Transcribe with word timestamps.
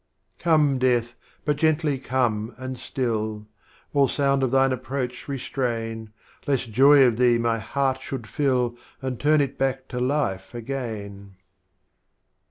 "r^ome 0.39 0.79
Death, 0.79 1.13
but 1.45 1.57
gently 1.57 1.99
come 1.99 2.55
and 2.57 2.75
still;— 2.79 3.45
All 3.93 4.07
sound 4.07 4.41
of 4.41 4.49
tliine 4.49 4.71
approach 4.71 5.27
restrain, 5.27 6.11
Lest 6.47 6.71
joy 6.71 7.03
of 7.03 7.17
thee 7.17 7.37
my 7.37 7.59
heart 7.59 8.01
should 8.01 8.25
fill 8.25 8.75
And 9.03 9.19
turn 9.19 9.41
it 9.41 9.59
back 9.59 9.87
to 9.89 9.99
life 9.99 10.55
again." 10.55 11.35